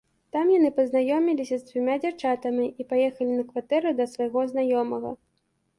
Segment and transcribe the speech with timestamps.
[0.35, 5.19] Там яны пазнаёміліся з дзвюма дзяўчатамі і паехалі на кватэру да свайго знаёмага.